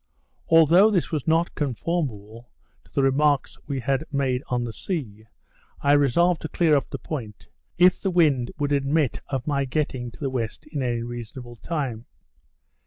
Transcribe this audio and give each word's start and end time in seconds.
Athough 0.51 0.91
this 0.91 1.11
was 1.11 1.27
not 1.27 1.53
conformable 1.53 2.49
to 2.85 2.91
the 2.91 3.03
remarks 3.03 3.59
we 3.67 3.79
had 3.79 4.03
made 4.11 4.41
on 4.47 4.63
the 4.63 4.73
sea, 4.73 5.27
I 5.79 5.93
resolved 5.93 6.41
to 6.41 6.49
clear 6.49 6.75
up 6.75 6.89
the 6.89 6.97
point, 6.97 7.49
if 7.77 8.01
the 8.01 8.09
wind 8.09 8.49
would 8.57 8.71
admit 8.71 9.21
of 9.29 9.45
my 9.45 9.63
getting 9.65 10.09
to 10.09 10.19
the 10.19 10.31
west 10.31 10.65
in 10.65 10.81
any 10.81 11.03
reasonable 11.03 11.57
time. 11.57 12.07